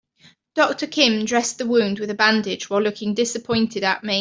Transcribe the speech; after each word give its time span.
Doctor 0.55 0.87
Kim 0.87 1.25
dressed 1.25 1.59
the 1.59 1.65
wound 1.67 1.99
with 1.99 2.09
a 2.09 2.15
bandage 2.15 2.71
while 2.71 2.81
looking 2.81 3.13
disappointed 3.13 3.83
at 3.83 4.03
me. 4.03 4.19